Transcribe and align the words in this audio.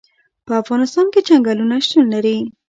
په 0.45 0.51
افغانستان 0.61 1.05
کې 1.13 1.25
چنګلونه 1.27 1.75
شتون 1.85 2.05
لري. 2.13 2.37